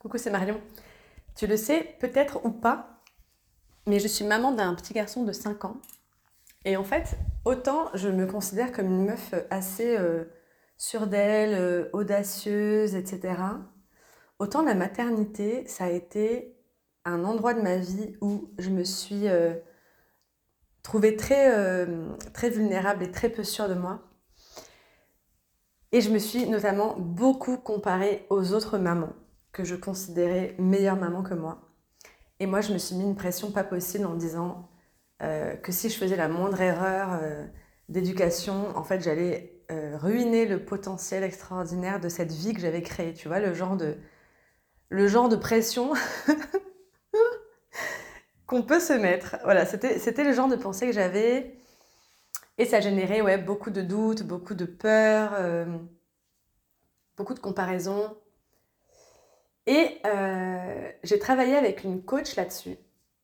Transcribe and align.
Coucou, 0.00 0.16
c'est 0.16 0.30
Marion. 0.30 0.58
Tu 1.34 1.46
le 1.46 1.58
sais 1.58 1.94
peut-être 2.00 2.46
ou 2.46 2.50
pas, 2.50 3.02
mais 3.86 3.98
je 3.98 4.08
suis 4.08 4.24
maman 4.24 4.50
d'un 4.50 4.74
petit 4.74 4.94
garçon 4.94 5.24
de 5.24 5.32
5 5.32 5.66
ans. 5.66 5.76
Et 6.64 6.78
en 6.78 6.84
fait, 6.84 7.18
autant 7.44 7.90
je 7.92 8.08
me 8.08 8.26
considère 8.26 8.72
comme 8.72 8.86
une 8.86 9.04
meuf 9.04 9.34
assez 9.50 9.98
euh, 9.98 10.24
sûre 10.78 11.06
d'elle, 11.06 11.52
euh, 11.52 11.90
audacieuse, 11.92 12.94
etc. 12.94 13.34
Autant 14.38 14.62
la 14.62 14.74
maternité, 14.74 15.66
ça 15.66 15.84
a 15.84 15.90
été 15.90 16.56
un 17.04 17.22
endroit 17.22 17.52
de 17.52 17.60
ma 17.60 17.76
vie 17.76 18.16
où 18.22 18.54
je 18.56 18.70
me 18.70 18.84
suis 18.84 19.28
euh, 19.28 19.52
trouvée 20.82 21.14
très, 21.14 21.86
très 22.32 22.48
vulnérable 22.48 23.02
et 23.02 23.10
très 23.10 23.28
peu 23.28 23.44
sûre 23.44 23.68
de 23.68 23.74
moi. 23.74 24.00
Et 25.92 26.00
je 26.00 26.08
me 26.08 26.18
suis 26.18 26.48
notamment 26.48 26.96
beaucoup 26.96 27.58
comparée 27.58 28.24
aux 28.30 28.54
autres 28.54 28.78
mamans 28.78 29.12
que 29.52 29.64
je 29.64 29.74
considérais 29.74 30.54
meilleure 30.58 30.96
maman 30.96 31.22
que 31.22 31.34
moi. 31.34 31.70
Et 32.40 32.46
moi, 32.46 32.62
je 32.62 32.72
me 32.72 32.78
suis 32.78 32.96
mis 32.96 33.04
une 33.04 33.16
pression 33.16 33.50
pas 33.50 33.64
possible 33.64 34.06
en 34.06 34.10
me 34.10 34.18
disant 34.18 34.68
euh, 35.22 35.54
que 35.56 35.72
si 35.72 35.90
je 35.90 35.98
faisais 35.98 36.16
la 36.16 36.28
moindre 36.28 36.60
erreur 36.60 37.20
euh, 37.22 37.46
d'éducation, 37.90 38.74
en 38.76 38.82
fait, 38.82 39.02
j'allais 39.02 39.60
euh, 39.70 39.98
ruiner 39.98 40.46
le 40.46 40.64
potentiel 40.64 41.22
extraordinaire 41.22 42.00
de 42.00 42.08
cette 42.08 42.32
vie 42.32 42.54
que 42.54 42.60
j'avais 42.60 42.82
créée. 42.82 43.12
Tu 43.12 43.28
vois, 43.28 43.40
le 43.40 43.52
genre 43.52 43.76
de, 43.76 43.96
le 44.88 45.06
genre 45.06 45.28
de 45.28 45.36
pression 45.36 45.92
qu'on 48.46 48.62
peut 48.62 48.80
se 48.80 48.94
mettre. 48.94 49.36
Voilà, 49.44 49.66
c'était 49.66 50.24
le 50.24 50.32
genre 50.32 50.48
de 50.48 50.56
pensée 50.56 50.86
que 50.86 50.92
j'avais. 50.92 51.58
Et 52.56 52.64
ça 52.64 52.80
générait 52.80 53.20
ouais, 53.20 53.38
beaucoup 53.38 53.70
de 53.70 53.82
doutes, 53.82 54.22
beaucoup 54.22 54.54
de 54.54 54.64
peurs, 54.64 55.32
beaucoup 57.16 57.34
de 57.34 57.38
comparaisons. 57.38 58.16
Et 59.70 60.00
euh, 60.04 60.90
j'ai 61.04 61.20
travaillé 61.20 61.54
avec 61.54 61.84
une 61.84 62.02
coach 62.02 62.34
là-dessus. 62.34 62.76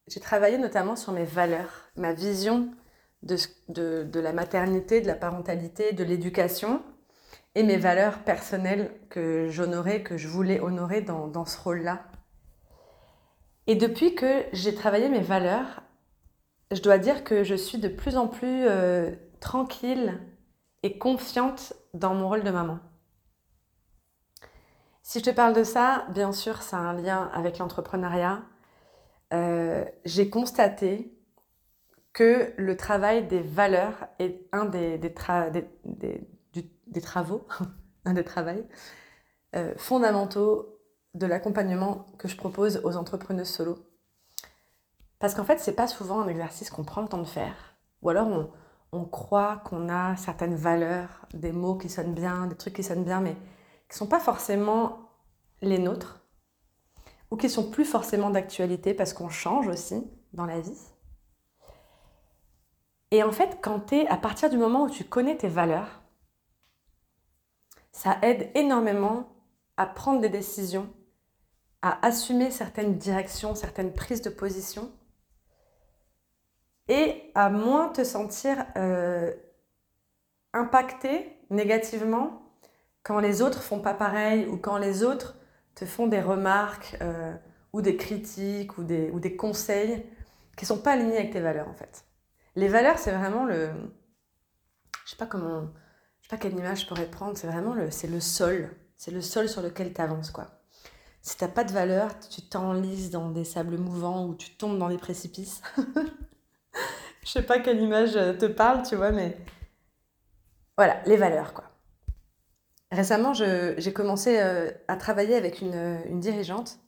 J'ai 0.07 0.21
travaillé 0.21 0.59
notamment 0.59 0.95
sur 0.95 1.11
mes 1.11 1.25
valeurs, 1.25 1.91
ma 1.97 2.13
vision 2.13 2.69
de, 3.25 4.21
la 4.21 4.33
maternité, 4.33 5.01
de 5.01 5.09
la 5.09 5.16
parentalité, 5.16 5.93
de 5.93 6.05
l'éducation 6.05 6.85
et 7.57 7.65
mes 7.65 7.77
valeurs 7.77 8.21
personnelles 8.21 8.93
que 9.11 9.49
j'honorais, 9.51 10.05
que 10.05 10.16
je 10.16 10.29
voulais 10.29 10.61
honorer 10.61 11.01
dans, 11.01 11.27
dans 11.27 11.45
ce 11.45 11.59
rôle-là. 11.61 12.05
Et 13.66 13.75
depuis 13.75 14.15
que 14.15 14.45
j'ai 14.53 14.77
travaillé 14.77 15.09
mes 15.09 15.23
valeurs, 15.23 15.83
je 16.71 16.81
dois 16.81 16.99
dire 16.99 17.25
que 17.25 17.43
je 17.43 17.57
suis 17.57 17.79
de 17.79 17.88
plus 17.88 18.16
en 18.16 18.29
plus 18.29 18.69
euh, 18.69 19.10
tranquille 19.41 20.21
et 20.85 20.97
confiante 20.97 21.73
dans 21.93 22.15
mon 22.15 22.29
rôle 22.29 22.45
de 22.45 22.53
maman. 22.53 22.79
Si 25.09 25.21
je 25.21 25.24
te 25.24 25.30
parle 25.30 25.52
de 25.52 25.62
ça, 25.62 26.04
bien 26.10 26.32
sûr, 26.32 26.62
ça 26.62 26.79
a 26.79 26.80
un 26.80 26.95
lien 26.95 27.30
avec 27.32 27.59
l'entrepreneuriat. 27.59 28.43
Euh, 29.32 29.85
j'ai 30.04 30.29
constaté 30.29 31.16
que 32.13 32.52
le 32.57 32.76
travail 32.76 33.24
des 33.29 33.40
valeurs 33.40 34.09
est 34.18 34.48
un 34.51 34.65
des, 34.65 34.98
des, 34.98 35.15
travaux, 37.01 37.46
un 38.04 38.15
des 38.15 38.24
travaux 38.24 38.66
euh, 39.54 39.74
fondamentaux 39.76 40.76
de 41.15 41.26
l'accompagnement 41.26 42.07
que 42.18 42.26
je 42.26 42.37
propose 42.37 42.80
aux 42.82 42.96
entrepreneuses 42.96 43.51
solo. 43.51 43.79
Parce 45.20 45.37
qu'en 45.37 45.45
fait, 45.45 45.60
c'est 45.60 45.76
pas 45.76 45.87
souvent 45.87 46.20
un 46.20 46.26
exercice 46.26 46.68
qu'on 46.68 46.82
prend 46.82 47.02
le 47.02 47.09
temps 47.09 47.18
de 47.18 47.29
faire. 47.29 47.76
Ou 48.02 48.09
alors 48.09 48.26
on, 48.26 48.51
on 48.91 49.04
croit 49.04 49.59
qu'on 49.59 49.88
a 49.88 50.16
certaines 50.16 50.57
valeurs, 50.57 51.29
des 51.32 51.52
mots 51.52 51.76
qui 51.76 51.88
sonnent 51.88 52.15
bien, 52.15 52.48
des 52.48 52.57
trucs 52.57 52.74
qui 52.74 52.82
sonnent 52.82 53.04
bien, 53.04 53.20
mais 53.20 53.37
qui 53.88 53.95
ne 53.95 53.98
sont 53.98 54.06
pas 54.06 54.20
forcément 54.20 55.10
les 55.62 55.79
nôtres, 55.79 56.24
ou 57.30 57.37
qui 57.37 57.48
sont 57.48 57.70
plus 57.70 57.84
forcément 57.84 58.30
d'actualité 58.30 58.95
parce 58.95 59.12
qu'on 59.12 59.29
change 59.29 59.68
aussi 59.68 60.04
dans 60.32 60.46
la 60.46 60.60
vie. 60.60 60.79
Et 63.10 63.23
en 63.23 63.32
fait, 63.32 63.59
quand 63.62 63.92
es, 63.92 64.06
à 64.09 64.16
partir 64.16 64.50
du 64.50 64.58
moment 64.58 64.84
où 64.84 64.91
tu 64.91 65.04
connais 65.04 65.36
tes 65.36 65.48
valeurs, 65.48 66.02
ça 67.92 68.19
aide 68.22 68.50
énormément 68.54 69.28
à 69.76 69.86
prendre 69.86 70.20
des 70.20 70.28
décisions, 70.28 70.92
à 71.82 72.04
assumer 72.04 72.50
certaines 72.50 72.98
directions, 72.98 73.54
certaines 73.54 73.94
prises 73.94 74.22
de 74.22 74.30
position, 74.30 74.91
et 76.88 77.30
à 77.34 77.50
moins 77.50 77.88
te 77.88 78.04
sentir 78.04 78.64
euh, 78.76 79.32
impacté 80.52 81.38
négativement 81.50 82.45
quand 83.06 83.21
les 83.21 83.41
autres 83.41 83.62
font 83.62 83.78
pas 83.78 83.94
pareil 83.94 84.47
ou 84.47 84.56
quand 84.56 84.78
les 84.78 85.05
autres 85.05 85.37
te 85.77 85.84
font 85.84 86.09
des 86.09 86.21
remarques 86.21 86.97
euh, 87.03 87.33
ou 87.72 87.81
des 87.81 87.97
critiques 87.97 88.78
ou 88.78 88.83
des, 88.83 89.11
ou 89.12 89.21
des 89.21 89.37
conseils 89.37 90.05
qui 90.56 90.67
sont 90.67 90.78
pas 90.78 90.94
alignés 90.94 91.19
avec 91.19 91.33
tes 91.33 91.39
valeurs 91.39 91.69
en 91.69 91.75
fait. 91.75 92.05
Les 92.56 92.67
valeurs, 92.67 92.99
c'est 92.99 93.12
vraiment 93.12 93.44
le... 93.44 93.71
Je 95.05 95.11
sais 95.11 95.17
pas 95.17 95.27
comment... 95.27 95.69
Je 96.21 96.28
sais 96.28 96.31
pas 96.31 96.37
quelle 96.37 96.59
image 96.59 96.81
je 96.81 96.87
pourrais 96.89 97.06
prendre, 97.06 97.39
c'est 97.39 97.47
vraiment 97.47 97.75
le, 97.75 97.84
le 97.84 98.21
sol. 98.21 98.71
C'est 98.97 99.12
le 99.12 99.21
sol 99.21 99.49
sur 99.49 99.62
lequel 99.62 99.94
tu 99.94 100.00
avances 100.00 100.33
quoi. 100.33 100.62
Si 101.23 101.37
t'as 101.37 101.47
pas 101.47 101.62
de 101.62 101.73
valeur, 101.73 102.11
tu 102.19 102.43
t'enlises 102.43 103.11
dans 103.11 103.31
des 103.31 103.44
sables 103.44 103.78
mouvants 103.78 104.27
ou 104.27 104.34
tu 104.34 104.56
tombes 104.56 104.78
dans 104.78 104.88
des 104.88 104.99
précipices. 104.99 105.62
je 107.23 107.31
sais 107.31 107.43
pas 107.43 107.61
quelle 107.61 107.81
image 107.81 108.15
te 108.15 108.47
parle, 108.47 108.83
tu 108.83 108.97
vois, 108.97 109.12
mais 109.12 109.38
voilà, 110.77 111.00
les 111.06 111.17
valeurs 111.17 111.55
quoi. 111.55 111.75
Récemment, 112.92 113.32
j'ai 113.34 113.92
commencé 113.92 114.38
euh, 114.38 114.70
à 114.86 114.97
travailler 114.97 115.34
avec 115.34 115.60
une, 115.60 116.20
dirigeante 116.20 116.78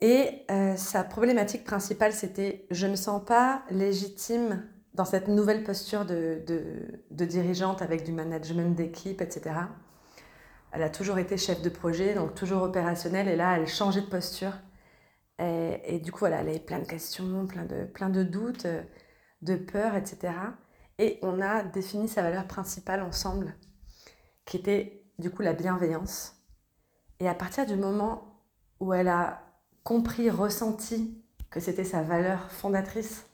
et 0.00 0.44
euh, 0.50 0.76
sa 0.76 1.04
problématique 1.04 1.64
principale, 1.64 2.12
c'était 2.12 2.66
je 2.70 2.86
ne 2.86 2.92
me 2.92 2.96
sens 2.96 3.24
pas 3.24 3.62
légitime 3.70 4.64
dans 4.94 5.04
cette 5.04 5.28
nouvelle 5.28 5.64
posture 5.64 6.04
de, 6.04 6.42
dirigeante 7.10 7.82
avec 7.82 8.04
du 8.04 8.12
management 8.12 8.76
d'équipe, 8.76 9.20
etc. 9.20 9.56
Elle 10.72 10.82
a 10.82 10.90
toujours 10.90 11.18
été 11.18 11.36
chef 11.36 11.62
de 11.62 11.68
projet, 11.68 12.14
donc 12.14 12.34
toujours 12.34 12.62
opérationnelle, 12.62 13.28
et 13.28 13.36
là, 13.36 13.56
elle 13.58 13.66
changeait 13.66 14.00
de 14.02 14.06
posture. 14.06 14.52
Et, 15.38 15.98
du 15.98 16.12
coup, 16.12 16.20
voilà, 16.20 16.40
elle 16.40 16.48
avait 16.48 16.60
plein 16.60 16.78
de 16.78 16.84
questions, 16.84 17.46
plein 17.46 18.08
de 18.10 18.22
doutes, 18.22 18.66
de 19.42 19.56
peurs, 19.56 19.96
etc. 19.96 20.34
Et 20.98 21.18
on 21.22 21.40
a 21.40 21.62
défini 21.62 22.08
sa 22.08 22.22
valeur 22.22 22.46
principale 22.46 23.02
ensemble 23.02 23.54
qui 24.44 24.56
était 24.56 25.04
du 25.18 25.30
coup 25.30 25.42
la 25.42 25.52
bienveillance. 25.52 26.36
Et 27.20 27.28
à 27.28 27.34
partir 27.34 27.66
du 27.66 27.76
moment 27.76 28.42
où 28.80 28.92
elle 28.92 29.08
a 29.08 29.42
compris, 29.84 30.30
ressenti 30.30 31.22
que 31.50 31.60
c'était 31.60 31.84
sa 31.84 32.02
valeur 32.02 32.50
fondatrice, 32.50 33.26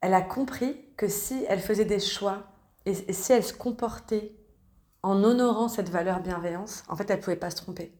elle 0.00 0.14
a 0.14 0.22
compris 0.22 0.76
que 0.96 1.08
si 1.08 1.44
elle 1.48 1.60
faisait 1.60 1.84
des 1.84 2.00
choix 2.00 2.46
et, 2.86 2.94
si 3.12 3.32
elle 3.32 3.44
se 3.44 3.52
comportait 3.52 4.34
en 5.02 5.22
honorant 5.22 5.68
cette 5.68 5.90
valeur 5.90 6.20
bienveillance, 6.20 6.82
en 6.88 6.96
fait, 6.96 7.10
elle 7.10 7.18
ne 7.18 7.22
pouvait 7.22 7.36
pas 7.36 7.50
se 7.50 7.56
tromper. 7.56 7.92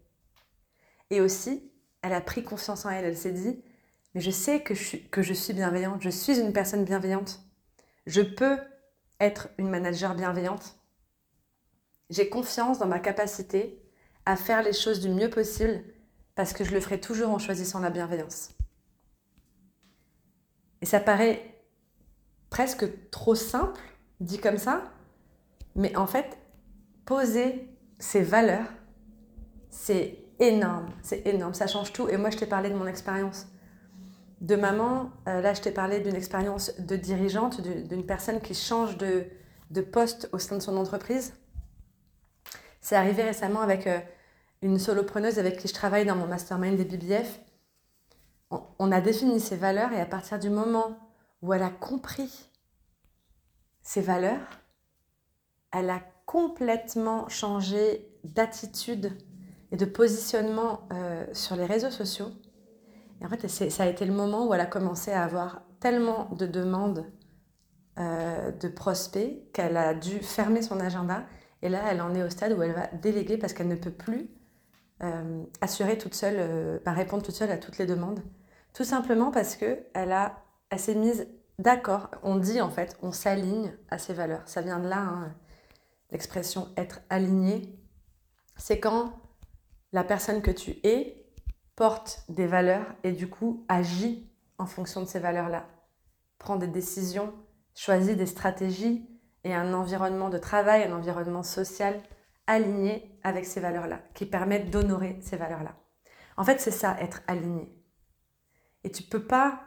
Et 1.10 1.20
aussi, 1.20 1.72
elle 2.02 2.12
a 2.12 2.20
pris 2.20 2.42
confiance 2.42 2.84
en 2.84 2.90
elle. 2.90 3.04
Elle 3.04 3.16
s'est 3.16 3.32
dit, 3.32 3.62
mais 4.14 4.20
je 4.20 4.30
sais 4.30 4.62
que 4.62 4.74
je, 4.74 4.82
suis, 4.82 5.08
que 5.08 5.22
je 5.22 5.34
suis 5.34 5.52
bienveillante, 5.52 6.02
je 6.02 6.10
suis 6.10 6.38
une 6.38 6.52
personne 6.52 6.84
bienveillante. 6.84 7.40
Je 8.06 8.22
peux 8.22 8.58
être 9.20 9.48
une 9.58 9.68
manager 9.68 10.14
bienveillante. 10.14 10.77
J'ai 12.10 12.28
confiance 12.28 12.78
dans 12.78 12.86
ma 12.86 12.98
capacité 12.98 13.82
à 14.24 14.36
faire 14.36 14.62
les 14.62 14.72
choses 14.72 15.00
du 15.00 15.08
mieux 15.08 15.30
possible 15.30 15.82
parce 16.34 16.52
que 16.52 16.64
je 16.64 16.72
le 16.72 16.80
ferai 16.80 17.00
toujours 17.00 17.30
en 17.30 17.38
choisissant 17.38 17.80
la 17.80 17.90
bienveillance. 17.90 18.50
Et 20.80 20.86
ça 20.86 21.00
paraît 21.00 21.62
presque 22.50 22.86
trop 23.10 23.34
simple, 23.34 23.80
dit 24.20 24.38
comme 24.38 24.58
ça, 24.58 24.84
mais 25.74 25.96
en 25.96 26.06
fait, 26.06 26.38
poser 27.04 27.68
ses 27.98 28.22
valeurs, 28.22 28.68
c'est 29.70 30.18
énorme, 30.38 30.88
c'est 31.02 31.26
énorme, 31.26 31.54
ça 31.54 31.66
change 31.66 31.92
tout. 31.92 32.08
Et 32.08 32.16
moi, 32.16 32.30
je 32.30 32.36
t'ai 32.36 32.46
parlé 32.46 32.70
de 32.70 32.74
mon 32.74 32.86
expérience 32.86 33.46
de 34.40 34.54
maman, 34.54 35.10
euh, 35.26 35.40
là, 35.40 35.52
je 35.52 35.60
t'ai 35.60 35.72
parlé 35.72 35.98
d'une 36.00 36.14
expérience 36.14 36.78
de 36.78 36.94
dirigeante, 36.94 37.60
d'une 37.60 38.06
personne 38.06 38.40
qui 38.40 38.54
change 38.54 38.96
de, 38.96 39.24
de 39.70 39.80
poste 39.80 40.28
au 40.32 40.38
sein 40.38 40.56
de 40.56 40.62
son 40.62 40.76
entreprise. 40.76 41.34
C'est 42.80 42.96
arrivé 42.96 43.22
récemment 43.22 43.60
avec 43.60 43.86
euh, 43.86 44.00
une 44.62 44.78
solopreneuse 44.78 45.38
avec 45.38 45.58
qui 45.58 45.68
je 45.68 45.74
travaille 45.74 46.06
dans 46.06 46.16
mon 46.16 46.26
mastermind 46.26 46.76
des 46.76 46.84
BBF. 46.84 47.40
On, 48.50 48.90
a 48.92 49.00
défini 49.02 49.40
ses 49.40 49.56
valeurs 49.56 49.92
et 49.92 50.00
à 50.00 50.06
partir 50.06 50.38
du 50.38 50.48
moment 50.48 50.98
où 51.42 51.52
elle 51.52 51.62
a 51.62 51.68
compris 51.68 52.48
ses 53.82 54.00
valeurs, 54.00 54.40
elle 55.70 55.90
a 55.90 56.00
complètement 56.24 57.28
changé 57.28 58.08
d'attitude 58.24 59.12
et 59.70 59.76
de 59.76 59.84
positionnement 59.84 60.88
euh, 60.92 61.26
sur 61.34 61.56
les 61.56 61.66
réseaux 61.66 61.90
sociaux. 61.90 62.30
Et 63.20 63.26
en 63.26 63.28
fait, 63.28 63.46
ça 63.48 63.82
a 63.82 63.86
été 63.86 64.06
le 64.06 64.14
moment 64.14 64.46
où 64.46 64.54
elle 64.54 64.60
a 64.60 64.66
commencé 64.66 65.12
à 65.12 65.24
avoir 65.24 65.62
tellement 65.80 66.30
de 66.30 66.46
demandes 66.46 67.04
euh, 67.98 68.52
de 68.52 68.68
prospects 68.68 69.52
qu'elle 69.52 69.76
a 69.76 69.92
dû 69.92 70.20
fermer 70.20 70.62
son 70.62 70.80
agenda 70.80 71.24
et 71.62 71.68
là, 71.68 71.82
elle 71.90 72.00
en 72.00 72.14
est 72.14 72.22
au 72.22 72.30
stade 72.30 72.52
où 72.52 72.62
elle 72.62 72.72
va 72.72 72.86
déléguer 72.88 73.36
parce 73.36 73.52
qu'elle 73.52 73.68
ne 73.68 73.74
peut 73.74 73.90
plus 73.90 74.28
euh, 75.02 75.44
assurer 75.60 75.98
toute 75.98 76.14
seule, 76.14 76.36
euh, 76.38 76.78
bah, 76.84 76.92
répondre 76.92 77.22
toute 77.22 77.34
seule 77.34 77.50
à 77.50 77.58
toutes 77.58 77.78
les 77.78 77.86
demandes. 77.86 78.22
Tout 78.74 78.84
simplement 78.84 79.30
parce 79.30 79.56
que 79.56 79.78
elle 79.94 80.12
a, 80.12 80.44
elle 80.70 80.78
s'est 80.78 80.94
mise 80.94 81.28
d'accord. 81.58 82.10
On 82.22 82.36
dit 82.36 82.60
en 82.60 82.70
fait, 82.70 82.96
on 83.02 83.12
s'aligne 83.12 83.72
à 83.90 83.98
ses 83.98 84.14
valeurs. 84.14 84.42
Ça 84.46 84.60
vient 84.60 84.78
de 84.78 84.88
là, 84.88 84.98
hein, 84.98 85.34
l'expression 86.10 86.68
être 86.76 87.00
aligné. 87.10 87.76
C'est 88.56 88.78
quand 88.78 89.12
la 89.92 90.04
personne 90.04 90.42
que 90.42 90.50
tu 90.50 90.78
es 90.84 91.26
porte 91.74 92.24
des 92.28 92.46
valeurs 92.46 92.86
et 93.04 93.12
du 93.12 93.28
coup 93.28 93.64
agit 93.68 94.28
en 94.58 94.66
fonction 94.66 95.00
de 95.00 95.06
ces 95.06 95.20
valeurs-là. 95.20 95.66
Prend 96.38 96.56
des 96.56 96.66
décisions, 96.66 97.32
choisit 97.74 98.16
des 98.16 98.26
stratégies 98.26 99.08
et 99.44 99.54
un 99.54 99.72
environnement 99.72 100.30
de 100.30 100.38
travail, 100.38 100.82
un 100.84 100.92
environnement 100.92 101.42
social 101.42 102.00
aligné 102.46 103.18
avec 103.22 103.44
ces 103.44 103.60
valeurs-là, 103.60 104.00
qui 104.14 104.26
permettent 104.26 104.70
d'honorer 104.70 105.18
ces 105.20 105.36
valeurs-là. 105.36 105.76
En 106.36 106.44
fait, 106.44 106.60
c'est 106.60 106.70
ça, 106.70 106.96
être 107.00 107.22
aligné. 107.26 107.68
Et 108.84 108.90
tu 108.90 109.02
peux 109.02 109.24
pas 109.24 109.60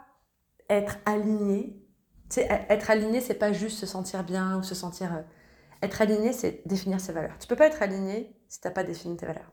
être 0.70 0.98
aligné. 1.06 1.86
Tu 2.30 2.36
sais, 2.36 2.66
être 2.70 2.90
aligné, 2.90 3.22
c'est 3.22 3.36
pas 3.36 3.54
juste 3.54 3.78
se 3.78 3.86
sentir 3.86 4.24
bien 4.24 4.58
ou 4.58 4.64
se 4.64 4.74
sentir. 4.74 5.14
Euh, 5.14 5.22
être 5.82 6.02
aligné, 6.02 6.34
c'est 6.34 6.66
définir 6.66 7.00
ses 7.00 7.12
valeurs. 7.12 7.38
Tu 7.40 7.48
peux 7.48 7.56
pas 7.56 7.68
être 7.68 7.82
aligné 7.82 8.36
si 8.48 8.62
tu 8.62 8.68
n'as 8.68 8.74
pas 8.74 8.84
défini 8.84 9.18
tes 9.18 9.26
valeurs. 9.26 9.52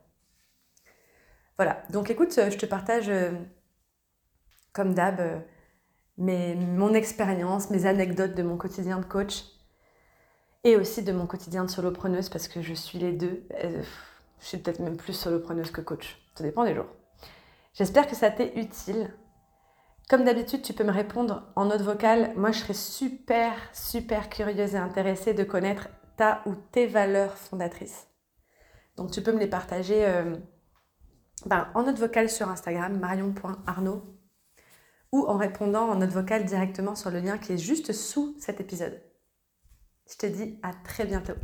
Voilà. 1.56 1.82
Donc, 1.91 2.11
écoute, 2.11 2.37
euh, 2.38 2.50
je 2.50 2.56
te 2.56 2.67
partage, 2.67 3.09
euh, 3.09 3.32
comme 4.73 4.94
d'hab, 4.94 5.44
mon 6.17 6.94
expérience, 6.94 7.71
mes 7.71 7.87
anecdotes 7.87 8.35
de 8.35 8.43
mon 8.43 8.56
quotidien 8.56 8.99
de 8.99 9.05
coach 9.05 9.44
et 10.65 10.77
aussi 10.77 11.03
de 11.03 11.13
mon 11.13 11.27
quotidien 11.27 11.65
de 11.65 11.71
solopreneuse 11.71 12.29
parce 12.29 12.49
que 12.49 12.63
je 12.63 12.75
suis 12.75 12.99
les 12.99 13.13
deux. 13.13 13.47
Euh, 13.65 13.83
je 14.41 14.47
suis 14.47 14.59
peut-être 14.59 14.81
même 14.81 14.97
plus 14.97 15.13
solopreneuse 15.13 15.71
que 15.71 15.81
coach. 15.81 16.21
Ça 16.35 16.45
dépend 16.45 16.65
des 16.65 16.75
jours. 16.75 16.87
J'espère 17.75 18.07
que 18.07 18.17
ça 18.17 18.31
t'est 18.31 18.57
utile. 18.57 19.13
Comme 20.09 20.25
d'habitude, 20.25 20.63
tu 20.63 20.73
peux 20.73 20.85
me 20.85 20.93
répondre 20.93 21.45
en 21.55 21.67
note 21.67 21.83
vocale. 21.83 22.33
Moi, 22.37 22.51
je 22.51 22.61
serais 22.61 22.75
super, 22.75 23.53
super 23.73 24.31
curieuse 24.31 24.75
et 24.75 24.79
intéressée 24.79 25.35
de 25.35 25.45
connaître 25.45 25.89
ta 26.17 26.43
ou 26.47 26.55
tes 26.55 26.87
valeurs 26.87 27.37
fondatrices. 27.37 28.09
Donc, 28.97 29.11
tu 29.11 29.23
peux 29.23 29.33
me 29.33 29.39
les 29.39 29.47
partager 29.47 30.07
euh, 30.07 30.37
ben, 31.47 31.69
en 31.75 31.83
note 31.85 31.99
vocale 31.99 32.31
sur 32.31 32.49
Instagram, 32.49 32.99
marion.arnaud, 32.99 34.03
ou 35.13 35.27
en 35.27 35.37
répondant 35.37 35.89
en 35.89 35.97
note 35.97 36.11
vocale 36.11 36.45
directement 36.45 36.95
sur 36.95 37.11
le 37.11 37.21
lien 37.21 37.39
qui 37.39 37.53
est 37.53 37.59
juste 37.59 37.93
sous 37.93 38.35
cet 38.39 38.61
épisode. 38.61 39.01
Je 40.11 40.17
te 40.17 40.27
dis 40.27 40.59
à 40.63 40.73
très 40.73 41.05
bientôt. 41.05 41.35